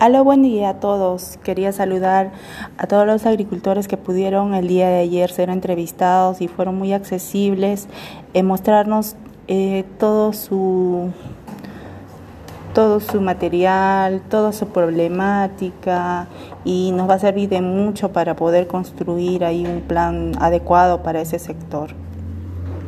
Hola, 0.00 0.22
buen 0.22 0.42
día 0.42 0.70
a 0.70 0.74
todos. 0.74 1.38
Quería 1.42 1.72
saludar 1.72 2.30
a 2.76 2.86
todos 2.86 3.06
los 3.06 3.26
agricultores 3.26 3.88
que 3.88 3.96
pudieron 3.96 4.54
el 4.54 4.68
día 4.68 4.88
de 4.88 5.00
ayer 5.00 5.30
ser 5.30 5.50
entrevistados 5.50 6.40
y 6.40 6.46
fueron 6.46 6.76
muy 6.78 6.92
accesibles 6.92 7.88
en 8.32 8.46
mostrarnos 8.46 9.16
eh, 9.48 9.84
todo 9.98 10.32
su 10.32 11.10
todo 12.74 13.00
su 13.00 13.20
material, 13.20 14.20
toda 14.28 14.52
su 14.52 14.68
problemática 14.68 16.28
y 16.64 16.92
nos 16.92 17.10
va 17.10 17.14
a 17.14 17.18
servir 17.18 17.48
de 17.48 17.60
mucho 17.60 18.12
para 18.12 18.36
poder 18.36 18.68
construir 18.68 19.44
ahí 19.44 19.66
un 19.66 19.80
plan 19.80 20.32
adecuado 20.38 21.02
para 21.02 21.20
ese 21.20 21.40
sector. 21.40 21.90